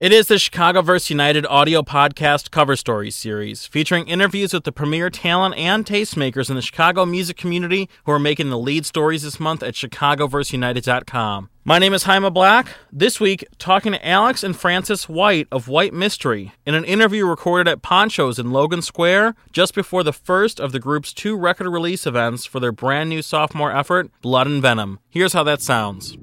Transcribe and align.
It 0.00 0.10
is 0.10 0.26
the 0.26 0.34
Chicagoverse 0.34 1.08
United 1.08 1.46
audio 1.46 1.80
podcast 1.82 2.50
cover 2.50 2.74
story 2.74 3.12
series, 3.12 3.64
featuring 3.64 4.08
interviews 4.08 4.52
with 4.52 4.64
the 4.64 4.72
premier 4.72 5.08
talent 5.08 5.54
and 5.56 5.86
tastemakers 5.86 6.50
in 6.50 6.56
the 6.56 6.62
Chicago 6.62 7.06
music 7.06 7.36
community 7.36 7.88
who 8.04 8.10
are 8.10 8.18
making 8.18 8.50
the 8.50 8.58
lead 8.58 8.84
stories 8.86 9.22
this 9.22 9.38
month 9.38 9.62
at 9.62 9.74
chicagoverseunited.com. 9.74 11.48
My 11.62 11.78
name 11.78 11.94
is 11.94 12.02
Jaime 12.02 12.28
Black. 12.30 12.70
This 12.90 13.20
week, 13.20 13.46
talking 13.58 13.92
to 13.92 14.06
Alex 14.06 14.42
and 14.42 14.56
Francis 14.56 15.08
White 15.08 15.46
of 15.52 15.68
White 15.68 15.94
Mystery 15.94 16.52
in 16.66 16.74
an 16.74 16.84
interview 16.84 17.24
recorded 17.24 17.70
at 17.70 17.80
Panchos 17.80 18.40
in 18.40 18.50
Logan 18.50 18.82
Square 18.82 19.36
just 19.52 19.76
before 19.76 20.02
the 20.02 20.12
first 20.12 20.58
of 20.58 20.72
the 20.72 20.80
group's 20.80 21.12
two 21.12 21.36
record 21.36 21.68
release 21.68 22.04
events 22.04 22.44
for 22.44 22.58
their 22.58 22.72
brand 22.72 23.10
new 23.10 23.22
sophomore 23.22 23.74
effort, 23.74 24.10
Blood 24.22 24.48
and 24.48 24.60
Venom. 24.60 24.98
Here's 25.08 25.34
how 25.34 25.44
that 25.44 25.62
sounds. 25.62 26.18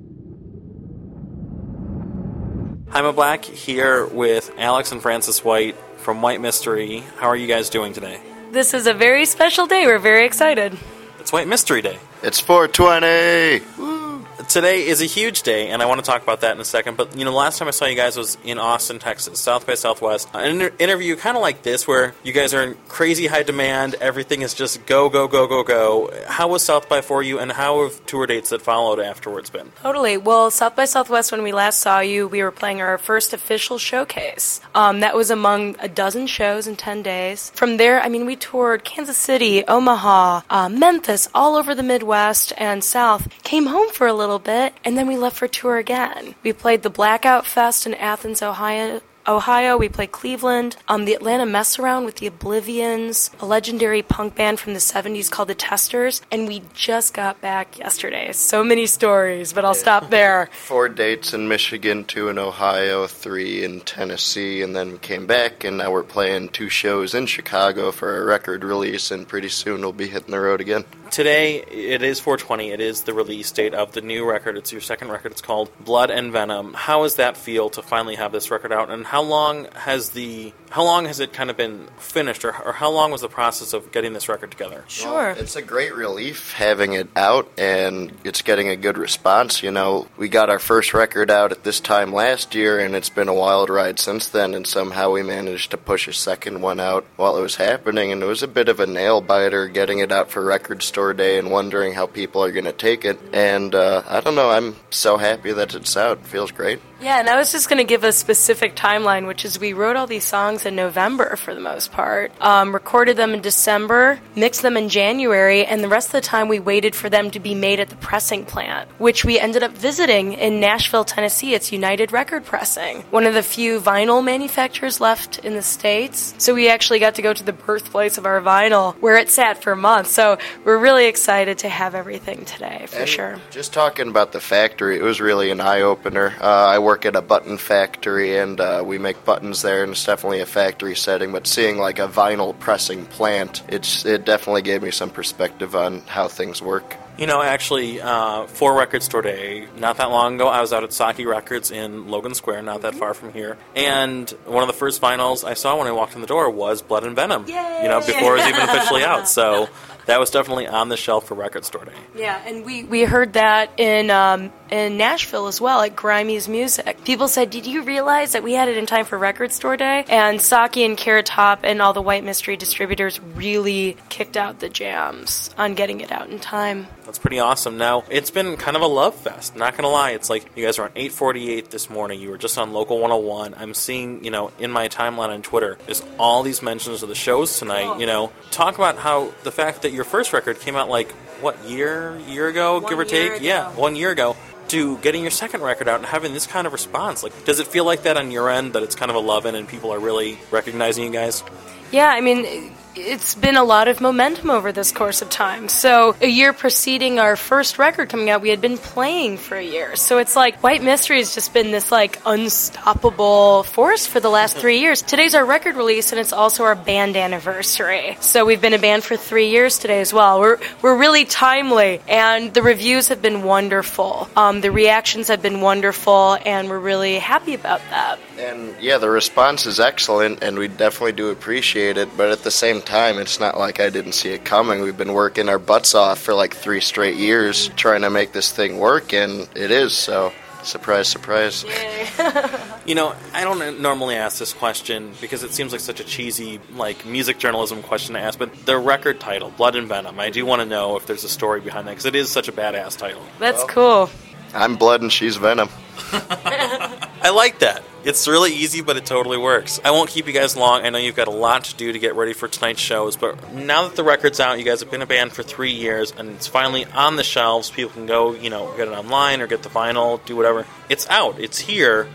I'm 2.93 3.15
Black 3.15 3.45
here 3.45 4.05
with 4.07 4.51
Alex 4.57 4.91
and 4.91 5.01
Francis 5.01 5.45
White 5.45 5.77
from 5.95 6.21
White 6.21 6.41
Mystery. 6.41 7.05
How 7.17 7.29
are 7.29 7.37
you 7.37 7.47
guys 7.47 7.69
doing 7.69 7.93
today? 7.93 8.19
This 8.51 8.73
is 8.73 8.85
a 8.85 8.93
very 8.93 9.25
special 9.25 9.65
day. 9.65 9.85
We're 9.85 9.97
very 9.97 10.25
excited. 10.25 10.77
It's 11.17 11.31
White 11.31 11.47
Mystery 11.47 11.81
Day. 11.81 11.97
It's 12.21 12.41
420. 12.41 13.65
Woo 13.77 14.00
today 14.47 14.87
is 14.87 15.01
a 15.01 15.05
huge 15.05 15.43
day, 15.43 15.69
and 15.69 15.81
I 15.81 15.85
want 15.85 16.03
to 16.03 16.09
talk 16.09 16.23
about 16.23 16.41
that 16.41 16.55
in 16.55 16.61
a 16.61 16.65
second. 16.65 16.97
But 16.97 17.17
you 17.17 17.25
know, 17.25 17.33
last 17.33 17.59
time 17.59 17.67
I 17.67 17.71
saw 17.71 17.85
you 17.85 17.95
guys 17.95 18.17
was 18.17 18.37
in 18.43 18.57
Austin, 18.57 18.99
Texas, 18.99 19.39
South 19.39 19.65
by 19.65 19.75
Southwest. 19.75 20.29
An 20.33 20.61
inter- 20.61 20.75
interview 20.79 21.15
kind 21.15 21.37
of 21.37 21.41
like 21.41 21.63
this, 21.63 21.87
where 21.87 22.13
you 22.23 22.33
guys 22.33 22.53
are 22.53 22.61
in 22.63 22.77
crazy 22.87 23.27
high 23.27 23.43
demand. 23.43 23.95
Everything 23.95 24.41
is 24.41 24.53
just 24.53 24.85
go, 24.85 25.09
go, 25.09 25.27
go, 25.27 25.47
go, 25.47 25.63
go. 25.63 26.11
How 26.27 26.47
was 26.47 26.63
South 26.63 26.89
by 26.89 27.01
for 27.01 27.23
you, 27.23 27.39
and 27.39 27.51
how 27.51 27.83
have 27.83 28.05
tour 28.05 28.27
dates 28.27 28.49
that 28.49 28.61
followed 28.61 28.99
afterwards 28.99 29.49
been? 29.49 29.71
Totally. 29.81 30.17
Well, 30.17 30.51
South 30.51 30.75
by 30.75 30.85
Southwest, 30.85 31.31
when 31.31 31.43
we 31.43 31.51
last 31.51 31.79
saw 31.79 31.99
you, 31.99 32.27
we 32.27 32.43
were 32.43 32.51
playing 32.51 32.81
our 32.81 32.97
first 32.97 33.33
official 33.33 33.77
showcase. 33.77 34.61
Um, 34.75 35.01
that 35.01 35.15
was 35.15 35.29
among 35.29 35.75
a 35.79 35.87
dozen 35.87 36.27
shows 36.27 36.67
in 36.67 36.75
ten 36.75 37.01
days. 37.01 37.51
From 37.55 37.77
there, 37.77 38.01
I 38.01 38.09
mean, 38.09 38.25
we 38.25 38.35
toured 38.35 38.83
Kansas 38.83 39.17
City, 39.17 39.65
Omaha, 39.65 40.41
uh, 40.49 40.69
Memphis, 40.69 41.27
all 41.33 41.55
over 41.55 41.75
the 41.75 41.83
Midwest 41.83 42.53
and 42.57 42.83
South. 42.83 43.27
Came 43.43 43.67
home 43.67 43.89
for 43.89 44.07
a 44.07 44.13
little 44.13 44.30
bit, 44.39 44.73
and 44.83 44.97
then 44.97 45.07
we 45.07 45.17
left 45.17 45.37
for 45.37 45.47
tour 45.47 45.77
again. 45.77 46.35
We 46.43 46.53
played 46.53 46.83
the 46.83 46.89
Blackout 46.89 47.45
Fest 47.45 47.85
in 47.85 47.93
Athens, 47.93 48.41
Ohio, 48.41 49.01
Ohio, 49.31 49.77
we 49.77 49.87
play 49.87 50.07
Cleveland, 50.07 50.75
um, 50.89 51.05
the 51.05 51.13
Atlanta 51.13 51.45
Mess 51.45 51.79
Around 51.79 52.03
with 52.03 52.15
the 52.17 52.29
Oblivians, 52.29 53.31
a 53.39 53.45
legendary 53.45 54.01
punk 54.01 54.35
band 54.35 54.59
from 54.59 54.73
the 54.73 54.79
70s 54.79 55.31
called 55.31 55.47
the 55.47 55.55
Testors, 55.55 56.21
and 56.29 56.49
we 56.49 56.63
just 56.73 57.13
got 57.13 57.39
back 57.39 57.79
yesterday. 57.79 58.33
So 58.33 58.61
many 58.61 58.87
stories, 58.87 59.53
but 59.53 59.63
I'll 59.63 59.73
stop 59.73 60.09
there. 60.09 60.49
Four 60.51 60.89
dates 60.89 61.33
in 61.33 61.47
Michigan, 61.47 62.03
two 62.03 62.27
in 62.27 62.37
Ohio, 62.37 63.07
three 63.07 63.63
in 63.63 63.79
Tennessee, 63.79 64.61
and 64.61 64.75
then 64.75 64.91
we 64.91 64.97
came 64.97 65.27
back, 65.27 65.63
and 65.63 65.77
now 65.77 65.91
we're 65.91 66.03
playing 66.03 66.49
two 66.49 66.67
shows 66.67 67.15
in 67.15 67.25
Chicago 67.25 67.91
for 67.91 68.21
a 68.21 68.25
record 68.25 68.65
release, 68.65 69.11
and 69.11 69.25
pretty 69.25 69.49
soon 69.49 69.79
we'll 69.79 69.93
be 69.93 70.07
hitting 70.07 70.31
the 70.31 70.41
road 70.41 70.59
again. 70.59 70.83
Today, 71.09 71.57
it 71.63 72.03
is 72.03 72.21
420. 72.21 72.71
It 72.71 72.79
is 72.79 73.03
the 73.03 73.13
release 73.13 73.51
date 73.51 73.73
of 73.73 73.91
the 73.91 73.99
new 73.99 74.25
record. 74.25 74.55
It's 74.55 74.71
your 74.71 74.79
second 74.79 75.09
record. 75.09 75.33
It's 75.33 75.41
called 75.41 75.69
Blood 75.83 76.09
and 76.09 76.31
Venom. 76.31 76.73
How 76.73 77.03
does 77.03 77.15
that 77.15 77.35
feel 77.35 77.69
to 77.71 77.81
finally 77.81 78.15
have 78.15 78.31
this 78.31 78.49
record 78.49 78.71
out, 78.71 78.89
and 78.89 79.05
how 79.05 79.20
long 79.21 79.67
has 79.73 80.09
the 80.09 80.53
how 80.71 80.83
long 80.83 81.05
has 81.05 81.19
it 81.19 81.33
kind 81.33 81.49
of 81.49 81.57
been 81.57 81.89
finished, 81.97 82.45
or, 82.45 82.55
or 82.63 82.71
how 82.71 82.89
long 82.89 83.11
was 83.11 83.19
the 83.19 83.27
process 83.27 83.73
of 83.73 83.91
getting 83.91 84.13
this 84.13 84.29
record 84.29 84.51
together? 84.51 84.85
Sure, 84.87 85.11
well, 85.11 85.37
it's 85.37 85.57
a 85.57 85.61
great 85.61 85.93
relief 85.93 86.53
having 86.53 86.93
it 86.93 87.09
out, 87.13 87.51
and 87.57 88.13
it's 88.23 88.41
getting 88.41 88.69
a 88.69 88.77
good 88.77 88.97
response. 88.97 89.61
You 89.61 89.71
know, 89.71 90.07
we 90.15 90.29
got 90.29 90.49
our 90.49 90.59
first 90.59 90.93
record 90.93 91.29
out 91.29 91.51
at 91.51 91.65
this 91.65 91.81
time 91.81 92.13
last 92.13 92.55
year, 92.55 92.79
and 92.79 92.95
it's 92.95 93.09
been 93.09 93.27
a 93.27 93.33
wild 93.33 93.69
ride 93.69 93.99
since 93.99 94.29
then. 94.29 94.53
And 94.53 94.65
somehow 94.65 95.11
we 95.11 95.23
managed 95.23 95.71
to 95.71 95.77
push 95.77 96.07
a 96.07 96.13
second 96.13 96.61
one 96.61 96.79
out 96.79 97.05
while 97.17 97.37
it 97.37 97.41
was 97.41 97.57
happening, 97.57 98.13
and 98.13 98.23
it 98.23 98.27
was 98.27 98.41
a 98.41 98.47
bit 98.47 98.69
of 98.69 98.79
a 98.79 98.87
nail 98.87 99.19
biter 99.19 99.67
getting 99.67 99.99
it 99.99 100.11
out 100.11 100.31
for 100.31 100.41
Record 100.41 100.83
Store 100.83 101.13
Day 101.13 101.37
and 101.37 101.51
wondering 101.51 101.93
how 101.93 102.05
people 102.05 102.43
are 102.45 102.51
going 102.51 102.63
to 102.63 102.71
take 102.71 103.03
it. 103.03 103.19
And 103.33 103.75
uh, 103.75 104.03
I 104.07 104.21
don't 104.21 104.35
know, 104.35 104.51
I'm 104.51 104.77
so 104.89 105.17
happy 105.17 105.51
that 105.51 105.75
it's 105.75 105.97
out. 105.97 106.19
It 106.19 106.27
feels 106.27 106.51
great. 106.51 106.79
Yeah, 107.01 107.19
and 107.19 107.27
I 107.27 107.35
was 107.35 107.51
just 107.51 107.67
going 107.67 107.79
to 107.79 107.83
give 107.83 108.03
a 108.03 108.11
specific 108.11 108.75
timeline, 108.75 109.25
which 109.25 109.43
is 109.43 109.59
we 109.59 109.73
wrote 109.73 109.95
all 109.95 110.05
these 110.05 110.23
songs 110.23 110.67
in 110.67 110.75
November 110.75 111.35
for 111.35 111.55
the 111.55 111.59
most 111.59 111.91
part, 111.91 112.31
um, 112.39 112.73
recorded 112.73 113.17
them 113.17 113.33
in 113.33 113.41
December, 113.41 114.19
mixed 114.35 114.61
them 114.61 114.77
in 114.77 114.87
January, 114.87 115.65
and 115.65 115.83
the 115.83 115.87
rest 115.87 116.09
of 116.09 116.11
the 116.11 116.21
time 116.21 116.47
we 116.47 116.59
waited 116.59 116.95
for 116.95 117.09
them 117.09 117.31
to 117.31 117.39
be 117.39 117.55
made 117.55 117.79
at 117.79 117.89
the 117.89 117.95
pressing 117.95 118.45
plant, 118.45 118.87
which 118.99 119.25
we 119.25 119.39
ended 119.39 119.63
up 119.63 119.71
visiting 119.71 120.33
in 120.33 120.59
Nashville, 120.59 121.03
Tennessee. 121.03 121.55
It's 121.55 121.71
United 121.71 122.11
Record 122.11 122.45
Pressing, 122.45 123.01
one 123.09 123.25
of 123.25 123.33
the 123.33 123.41
few 123.41 123.79
vinyl 123.79 124.23
manufacturers 124.23 125.01
left 125.01 125.39
in 125.39 125.55
the 125.55 125.63
States. 125.63 126.35
So 126.37 126.53
we 126.53 126.69
actually 126.69 126.99
got 126.99 127.15
to 127.15 127.23
go 127.23 127.33
to 127.33 127.43
the 127.43 127.53
birthplace 127.53 128.19
of 128.19 128.27
our 128.27 128.41
vinyl, 128.41 128.93
where 128.97 129.17
it 129.17 129.31
sat 129.31 129.63
for 129.63 129.75
months. 129.75 130.11
So 130.11 130.37
we're 130.65 130.77
really 130.77 131.07
excited 131.07 131.57
to 131.59 131.69
have 131.69 131.95
everything 131.95 132.45
today, 132.45 132.85
for 132.87 132.99
and 132.99 133.09
sure. 133.09 133.41
Just 133.49 133.73
talking 133.73 134.07
about 134.07 134.33
the 134.33 134.39
factory, 134.39 134.97
it 134.97 135.03
was 135.03 135.19
really 135.19 135.49
an 135.49 135.61
eye 135.61 135.81
opener. 135.81 136.35
Uh, 136.39 136.45
I 136.45 136.90
work 136.91 137.05
at 137.05 137.15
a 137.15 137.21
button 137.21 137.57
factory 137.57 138.37
and 138.37 138.59
uh, 138.59 138.83
we 138.85 138.97
make 138.97 139.23
buttons 139.23 139.61
there, 139.61 139.81
and 139.83 139.93
it's 139.93 140.03
definitely 140.03 140.41
a 140.41 140.45
factory 140.45 140.93
setting. 140.93 141.31
But 141.31 141.47
seeing 141.47 141.77
like 141.77 141.99
a 141.99 142.07
vinyl 142.09 142.57
pressing 142.59 143.05
plant, 143.05 143.63
it's 143.69 144.05
it 144.05 144.25
definitely 144.25 144.61
gave 144.61 144.83
me 144.83 144.91
some 144.91 145.09
perspective 145.09 145.73
on 145.73 146.01
how 146.01 146.27
things 146.27 146.61
work. 146.61 146.97
You 147.17 147.27
know, 147.27 147.41
actually, 147.41 148.01
uh, 148.01 148.47
for 148.47 148.75
Record 148.75 149.03
Store 149.03 149.21
Day, 149.21 149.67
not 149.77 149.97
that 149.97 150.09
long 150.09 150.35
ago, 150.35 150.47
I 150.47 150.59
was 150.59 150.73
out 150.73 150.83
at 150.83 150.91
Saki 150.91 151.25
Records 151.25 151.69
in 151.69 152.09
Logan 152.09 152.33
Square, 152.33 152.63
not 152.63 152.81
that 152.81 152.95
far 152.95 153.13
from 153.13 153.31
here. 153.31 153.57
And 153.75 154.29
one 154.45 154.63
of 154.63 154.67
the 154.67 154.73
first 154.73 155.01
vinyls 155.01 155.43
I 155.45 155.53
saw 155.53 155.77
when 155.77 155.87
I 155.87 155.91
walked 155.91 156.15
in 156.15 156.21
the 156.21 156.27
door 156.27 156.49
was 156.49 156.81
Blood 156.81 157.03
and 157.03 157.15
Venom. 157.15 157.45
Yay! 157.47 157.81
You 157.83 157.89
know, 157.89 157.99
before 157.99 158.35
it 158.35 158.39
was 158.39 158.47
even 158.47 158.61
officially 158.61 159.03
out. 159.03 159.29
So 159.29 159.69
that 160.05 160.19
was 160.19 160.31
definitely 160.31 160.67
on 160.67 160.89
the 160.89 160.97
shelf 160.97 161.27
for 161.27 161.35
Record 161.35 161.65
Store 161.65 161.85
Day. 161.85 161.91
Yeah, 162.15 162.41
and 162.45 162.65
we, 162.65 162.83
we 162.83 163.03
heard 163.03 163.33
that 163.33 163.79
in 163.79 164.09
um, 164.09 164.51
in 164.69 164.97
Nashville 164.97 165.47
as 165.47 165.61
well 165.61 165.81
at 165.81 165.95
Grimey's 165.95 166.47
Music. 166.47 167.03
People 167.03 167.27
said, 167.27 167.49
"Did 167.49 167.65
you 167.65 167.83
realize 167.83 168.33
that 168.33 168.43
we 168.43 168.53
had 168.53 168.67
it 168.67 168.77
in 168.77 168.85
time 168.85 169.05
for 169.05 169.17
Record 169.17 169.51
Store 169.51 169.77
Day?" 169.77 170.05
And 170.09 170.41
Saki 170.41 170.83
and 170.83 170.97
Carrot 170.97 171.25
Top 171.25 171.61
and 171.63 171.81
all 171.81 171.93
the 171.93 172.01
White 172.01 172.23
Mystery 172.23 172.57
distributors 172.57 173.19
really 173.19 173.97
kicked 174.09 174.37
out 174.37 174.59
the 174.59 174.69
jams 174.69 175.49
on 175.57 175.75
getting 175.75 176.01
it 176.01 176.11
out 176.11 176.29
in 176.29 176.39
time. 176.39 176.87
That's 177.11 177.19
pretty 177.19 177.39
awesome. 177.39 177.77
Now 177.77 178.05
it's 178.09 178.31
been 178.31 178.55
kind 178.55 178.77
of 178.77 178.81
a 178.81 178.87
love 178.87 179.15
fest. 179.15 179.57
Not 179.57 179.75
gonna 179.75 179.89
lie, 179.89 180.11
it's 180.11 180.29
like 180.29 180.45
you 180.55 180.63
guys 180.63 180.79
are 180.79 180.83
on 180.83 180.91
848 180.95 181.69
this 181.69 181.89
morning. 181.89 182.21
You 182.21 182.29
were 182.29 182.37
just 182.37 182.57
on 182.57 182.71
Local 182.71 182.99
101. 182.99 183.53
I'm 183.57 183.73
seeing, 183.73 184.23
you 184.23 184.31
know, 184.31 184.53
in 184.59 184.71
my 184.71 184.87
timeline 184.87 185.27
on 185.27 185.41
Twitter, 185.41 185.77
there's 185.85 186.01
all 186.17 186.41
these 186.41 186.61
mentions 186.61 187.03
of 187.03 187.09
the 187.09 187.15
shows 187.15 187.59
tonight. 187.59 187.99
You 187.99 188.05
know, 188.05 188.31
talk 188.51 188.75
about 188.75 188.95
how 188.95 189.33
the 189.43 189.51
fact 189.51 189.81
that 189.81 189.91
your 189.91 190.05
first 190.05 190.31
record 190.31 190.61
came 190.61 190.77
out 190.77 190.87
like 190.87 191.11
what 191.41 191.61
year 191.65 192.17
year 192.29 192.47
ago, 192.47 192.79
one 192.79 192.89
give 192.89 192.99
or 192.99 193.03
take? 193.03 193.33
Ago. 193.33 193.43
Yeah, 193.43 193.71
one 193.71 193.97
year 193.97 194.11
ago. 194.11 194.37
To 194.69 194.97
getting 194.99 195.21
your 195.21 195.31
second 195.31 195.63
record 195.63 195.89
out 195.89 195.97
and 195.97 196.05
having 196.05 196.31
this 196.31 196.47
kind 196.47 196.65
of 196.65 196.71
response, 196.71 197.23
like, 197.23 197.43
does 197.43 197.59
it 197.59 197.67
feel 197.67 197.83
like 197.83 198.03
that 198.03 198.15
on 198.15 198.31
your 198.31 198.49
end 198.49 198.71
that 198.71 198.83
it's 198.83 198.95
kind 198.95 199.11
of 199.11 199.17
a 199.17 199.19
love 199.19 199.45
in 199.45 199.53
and 199.53 199.67
people 199.67 199.93
are 199.93 199.99
really 199.99 200.39
recognizing 200.49 201.03
you 201.03 201.11
guys? 201.11 201.43
Yeah, 201.91 202.07
I 202.07 202.21
mean, 202.21 202.71
it's 202.95 203.35
been 203.35 203.55
a 203.55 203.63
lot 203.63 203.87
of 203.87 204.01
momentum 204.01 204.49
over 204.49 204.71
this 204.71 204.91
course 204.91 205.21
of 205.21 205.29
time. 205.29 205.69
So, 205.69 206.15
a 206.21 206.27
year 206.27 206.51
preceding 206.51 207.19
our 207.19 207.35
first 207.35 207.79
record 207.79 208.09
coming 208.09 208.29
out, 208.29 208.41
we 208.41 208.49
had 208.49 208.61
been 208.61 208.77
playing 208.77 209.37
for 209.37 209.55
a 209.55 209.63
year. 209.63 209.95
So, 209.95 210.17
it's 210.17 210.35
like 210.35 210.61
White 210.61 210.83
Mystery 210.83 211.17
has 211.17 211.33
just 211.33 211.53
been 211.53 211.71
this 211.71 211.91
like 211.91 212.19
unstoppable 212.25 213.63
force 213.63 214.07
for 214.07 214.19
the 214.19 214.29
last 214.29 214.57
three 214.57 214.79
years. 214.79 215.01
Today's 215.01 215.35
our 215.35 215.45
record 215.45 215.75
release, 215.75 216.11
and 216.11 216.19
it's 216.19 216.33
also 216.33 216.63
our 216.63 216.75
band 216.75 217.15
anniversary. 217.15 218.17
So, 218.19 218.45
we've 218.45 218.61
been 218.61 218.73
a 218.73 218.79
band 218.79 219.03
for 219.03 219.15
three 219.15 219.49
years 219.49 219.79
today 219.79 220.01
as 220.01 220.13
well. 220.13 220.39
We're, 220.39 220.59
we're 220.81 220.97
really 220.97 221.25
timely, 221.25 222.01
and 222.07 222.53
the 222.53 222.61
reviews 222.61 223.07
have 223.07 223.21
been 223.21 223.43
wonderful. 223.43 224.29
Um, 224.35 224.61
the 224.61 224.71
reactions 224.71 225.29
have 225.29 225.41
been 225.41 225.61
wonderful, 225.61 226.37
and 226.45 226.69
we're 226.69 226.79
really 226.79 227.19
happy 227.19 227.53
about 227.53 227.81
that. 227.89 228.19
And 228.37 228.75
yeah, 228.81 228.97
the 228.97 229.09
response 229.09 229.65
is 229.65 229.79
excellent, 229.79 230.43
and 230.43 230.57
we 230.57 230.67
definitely 230.67 231.13
do 231.13 231.29
appreciate 231.29 231.97
it, 231.97 232.09
but 232.17 232.31
at 232.31 232.43
the 232.43 232.51
same 232.51 232.80
time, 232.81 233.17
it's 233.17 233.39
not 233.39 233.57
like 233.57 233.79
I 233.79 233.89
didn't 233.89 234.13
see 234.13 234.29
it 234.29 234.43
coming. 234.45 234.81
We've 234.81 234.97
been 234.97 235.13
working 235.13 235.49
our 235.49 235.59
butts 235.59 235.95
off 235.95 236.19
for 236.19 236.33
like 236.33 236.55
three 236.55 236.81
straight 236.81 237.17
years 237.17 237.69
trying 237.69 238.01
to 238.01 238.09
make 238.09 238.31
this 238.31 238.51
thing 238.51 238.79
work, 238.79 239.13
and 239.13 239.47
it 239.55 239.71
is. 239.71 239.93
So, 239.93 240.33
surprise, 240.63 241.07
surprise. 241.07 241.63
you 242.85 242.95
know, 242.95 243.15
I 243.33 243.43
don't 243.43 243.81
normally 243.81 244.15
ask 244.15 244.39
this 244.39 244.53
question 244.53 245.13
because 245.21 245.43
it 245.43 245.51
seems 245.51 245.71
like 245.71 245.81
such 245.81 245.99
a 245.99 246.03
cheesy, 246.03 246.59
like 246.73 247.05
music 247.05 247.39
journalism 247.39 247.81
question 247.83 248.15
to 248.15 248.21
ask. 248.21 248.37
But 248.37 248.65
the 248.65 248.77
record 248.77 249.19
title, 249.19 249.51
Blood 249.51 249.75
and 249.75 249.87
Venom, 249.87 250.19
I 250.19 250.29
do 250.29 250.45
want 250.45 250.61
to 250.61 250.65
know 250.65 250.97
if 250.97 251.07
there's 251.07 251.23
a 251.23 251.29
story 251.29 251.61
behind 251.61 251.87
that 251.87 251.91
because 251.91 252.05
it 252.05 252.15
is 252.15 252.29
such 252.29 252.47
a 252.47 252.51
badass 252.51 252.97
title. 252.97 253.23
That's 253.39 253.59
well, 253.59 253.67
cool. 253.67 254.09
I'm 254.53 254.75
Blood 254.75 255.01
and 255.01 255.11
she's 255.11 255.37
Venom. 255.37 255.69
I 256.11 257.31
like 257.33 257.59
that. 257.59 257.83
It's 258.03 258.27
really 258.27 258.51
easy, 258.53 258.81
but 258.81 258.97
it 258.97 259.05
totally 259.05 259.37
works. 259.37 259.79
I 259.85 259.91
won't 259.91 260.09
keep 260.09 260.25
you 260.25 260.33
guys 260.33 260.57
long. 260.57 260.83
I 260.83 260.89
know 260.89 260.97
you've 260.97 261.15
got 261.15 261.27
a 261.27 261.31
lot 261.31 261.65
to 261.65 261.75
do 261.75 261.93
to 261.93 261.99
get 261.99 262.15
ready 262.15 262.33
for 262.33 262.47
tonight's 262.47 262.81
shows, 262.81 263.15
but 263.15 263.53
now 263.53 263.87
that 263.87 263.95
the 263.95 264.03
record's 264.03 264.39
out, 264.39 264.57
you 264.57 264.65
guys 264.65 264.79
have 264.79 264.89
been 264.89 265.03
a 265.03 265.07
band 265.07 265.33
for 265.33 265.43
three 265.43 265.71
years, 265.71 266.11
and 266.17 266.31
it's 266.31 266.47
finally 266.47 266.85
on 266.85 267.15
the 267.15 267.23
shelves. 267.23 267.69
People 267.69 267.91
can 267.91 268.07
go, 268.07 268.33
you 268.33 268.49
know, 268.49 268.75
get 268.75 268.87
it 268.87 268.91
online 268.91 269.39
or 269.41 269.47
get 269.47 269.61
the 269.61 269.69
vinyl, 269.69 270.23
do 270.25 270.35
whatever. 270.35 270.65
It's 270.89 271.07
out. 271.09 271.39
It's 271.39 271.59
here. 271.59 272.05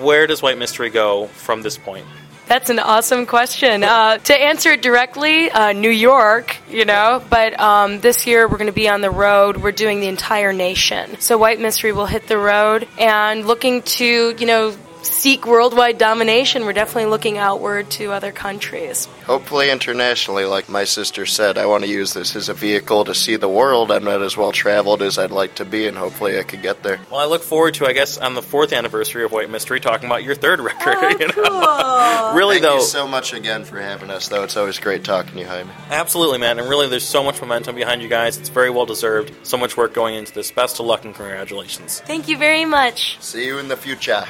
Where 0.00 0.26
does 0.26 0.42
White 0.42 0.58
Mystery 0.58 0.90
go 0.90 1.26
from 1.28 1.62
this 1.62 1.78
point? 1.78 2.06
That's 2.48 2.70
an 2.70 2.78
awesome 2.78 3.26
question. 3.26 3.84
Uh, 3.84 4.16
to 4.16 4.34
answer 4.34 4.72
it 4.72 4.80
directly, 4.80 5.50
uh, 5.50 5.72
New 5.72 5.90
York, 5.90 6.56
you 6.70 6.86
know, 6.86 7.22
but 7.28 7.60
um, 7.60 8.00
this 8.00 8.26
year 8.26 8.48
we're 8.48 8.56
going 8.56 8.68
to 8.68 8.72
be 8.72 8.88
on 8.88 9.02
the 9.02 9.10
road. 9.10 9.58
We're 9.58 9.70
doing 9.70 10.00
the 10.00 10.08
entire 10.08 10.54
nation. 10.54 11.20
So 11.20 11.36
White 11.36 11.60
Mystery 11.60 11.92
will 11.92 12.06
hit 12.06 12.26
the 12.26 12.38
road 12.38 12.88
and 12.98 13.46
looking 13.46 13.82
to, 13.82 14.34
you 14.36 14.46
know, 14.46 14.74
seek 15.12 15.46
worldwide 15.46 15.98
domination, 15.98 16.64
we're 16.64 16.72
definitely 16.72 17.10
looking 17.10 17.38
outward 17.38 17.90
to 17.92 18.12
other 18.12 18.32
countries. 18.32 19.06
Hopefully, 19.26 19.70
internationally, 19.70 20.44
like 20.44 20.68
my 20.68 20.84
sister 20.84 21.26
said, 21.26 21.58
I 21.58 21.66
want 21.66 21.84
to 21.84 21.90
use 21.90 22.12
this 22.12 22.36
as 22.36 22.48
a 22.48 22.54
vehicle 22.54 23.04
to 23.04 23.14
see 23.14 23.36
the 23.36 23.48
world. 23.48 23.90
I'm 23.90 24.04
not 24.04 24.22
as 24.22 24.36
well 24.36 24.52
traveled 24.52 25.02
as 25.02 25.18
I'd 25.18 25.30
like 25.30 25.56
to 25.56 25.64
be, 25.64 25.86
and 25.86 25.96
hopefully, 25.96 26.38
I 26.38 26.42
could 26.42 26.62
get 26.62 26.82
there. 26.82 27.00
Well, 27.10 27.20
I 27.20 27.24
look 27.26 27.42
forward 27.42 27.74
to, 27.74 27.86
I 27.86 27.92
guess, 27.92 28.18
on 28.18 28.34
the 28.34 28.42
fourth 28.42 28.72
anniversary 28.72 29.24
of 29.24 29.32
White 29.32 29.50
Mystery, 29.50 29.80
talking 29.80 30.06
about 30.06 30.22
your 30.22 30.34
third 30.34 30.60
record. 30.60 30.96
Oh, 30.96 31.08
you 31.20 31.26
know? 31.26 31.32
cool. 31.32 32.34
really, 32.36 32.56
Thank 32.56 32.62
though. 32.66 32.76
you 32.76 32.82
so 32.82 33.08
much 33.08 33.32
again 33.32 33.64
for 33.64 33.80
having 33.80 34.10
us, 34.10 34.28
though. 34.28 34.44
It's 34.44 34.56
always 34.56 34.78
great 34.78 35.04
talking 35.04 35.32
to 35.34 35.40
you, 35.40 35.46
Jaime. 35.46 35.70
Absolutely, 35.90 36.38
man. 36.38 36.58
And 36.58 36.68
really, 36.68 36.88
there's 36.88 37.06
so 37.06 37.22
much 37.22 37.40
momentum 37.40 37.74
behind 37.76 38.02
you 38.02 38.08
guys. 38.08 38.36
It's 38.38 38.48
very 38.48 38.70
well 38.70 38.86
deserved. 38.86 39.32
So 39.46 39.56
much 39.56 39.76
work 39.76 39.94
going 39.94 40.14
into 40.14 40.32
this. 40.32 40.50
Best 40.50 40.80
of 40.80 40.86
luck 40.86 41.04
and 41.04 41.14
congratulations. 41.14 42.00
Thank 42.00 42.28
you 42.28 42.36
very 42.38 42.64
much. 42.64 43.18
See 43.20 43.46
you 43.46 43.58
in 43.58 43.68
the 43.68 43.76
future. 43.76 44.24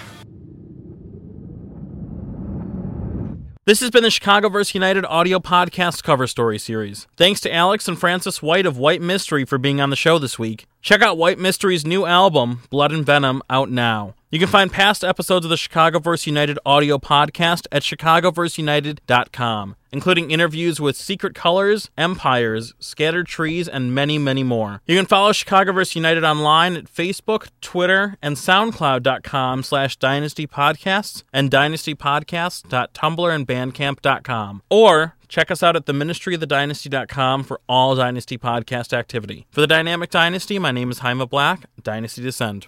This 3.69 3.81
has 3.81 3.91
been 3.91 4.03
the 4.03 4.09
Chicagoverse 4.09 4.73
United 4.73 5.05
audio 5.05 5.41
podcast 5.41 6.03
cover 6.03 6.27
story 6.27 6.59
series. 6.59 7.07
Thanks 7.19 7.39
to 7.41 7.53
Alex 7.53 7.87
and 7.87 8.01
Francis 8.01 8.41
White 8.41 8.65
of 8.65 8.79
White 8.79 9.03
Mystery 9.03 9.45
for 9.45 9.59
being 9.59 9.79
on 9.79 9.91
the 9.91 9.95
show 9.95 10.19
this 10.19 10.39
week. 10.39 10.67
Check 10.81 11.03
out 11.03 11.19
White 11.19 11.39
Mystery's 11.39 11.85
new 11.85 12.07
album, 12.07 12.63
Blood 12.71 12.93
and 12.93 13.05
Venom, 13.05 13.43
out 13.51 13.71
now. 13.71 14.15
You 14.31 14.39
can 14.39 14.49
find 14.49 14.71
past 14.71 15.03
episodes 15.05 15.47
of 15.47 15.49
the 15.49 15.57
Chicagoverse 15.57 16.27
United 16.27 16.59
audio 16.67 16.99
podcast 16.99 17.67
at 17.73 17.81
chicagoverseunited.com, 17.83 19.77
including 19.91 20.31
interviews 20.31 20.79
with 20.79 20.99
Secret 20.99 21.35
Colors, 21.35 21.89
Empires, 21.97 22.75
Scattered 22.79 23.27
Trees, 23.27 23.69
and 23.69 23.95
many, 23.95 24.19
many 24.19 24.43
more. 24.43 24.83
You 24.85 24.99
can 24.99 25.07
follow 25.07 25.33
Chicagoverse 25.33 25.95
United 25.95 26.25
online 26.25 26.77
at 26.77 26.93
Facebook, 26.93 27.49
Twitter, 27.63 28.17
and 28.21 28.37
SoundCloud.com 28.37 29.63
slash 29.63 29.97
Dynasty 29.97 30.47
Podcasts 30.47 31.23
and 31.33 31.51
DynastyPodcasts.tumblr 31.51 33.35
and 33.35 33.47
Bandcamp.com. 33.47 34.63
Or 34.71 35.15
Check 35.29 35.51
us 35.51 35.63
out 35.63 35.77
at 35.77 35.85
theministryofthedynasty.com 35.85 37.45
for 37.45 37.61
all 37.69 37.95
Dynasty 37.95 38.39
podcast 38.39 38.95
activity. 38.95 39.47
For 39.51 39.61
the 39.61 39.67
Dynamic 39.67 40.09
Dynasty, 40.09 40.59
my 40.59 40.73
name 40.73 40.91
is 40.91 41.01
Jaime 41.01 41.27
Black, 41.27 41.67
Dynasty 41.83 42.23
Descend. 42.23 42.67